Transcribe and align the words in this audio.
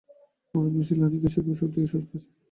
আমরা 0.55 0.69
machine 0.75 0.97
learning 0.99 1.19
কে 1.23 1.29
শিখবো 1.33 1.53
সবথেকে 1.59 1.87
সহজ 1.91 2.03
ভাষায়। 2.09 2.29